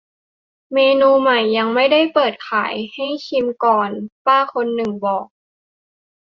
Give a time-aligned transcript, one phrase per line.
[0.73, 3.89] "เมนูใหม่ ยังไม่ได้เปิดขาย ให้ชิมก่อน"
[4.25, 5.27] ป้าคนนึงบอก